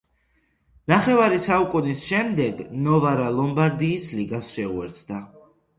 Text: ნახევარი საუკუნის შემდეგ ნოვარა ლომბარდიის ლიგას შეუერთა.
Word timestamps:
ნახევარი 0.91 1.37
საუკუნის 1.43 2.07
შემდეგ 2.07 2.65
ნოვარა 2.89 3.31
ლომბარდიის 3.39 4.13
ლიგას 4.21 4.53
შეუერთა. 4.57 5.27